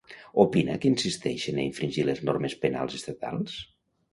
Opina 0.43 0.77
que 0.85 0.89
insisteixen 0.91 1.61
a 1.61 1.65
infringir 1.67 2.07
les 2.09 2.25
normes 2.31 2.59
penals 2.65 2.99
estatals? 3.03 3.61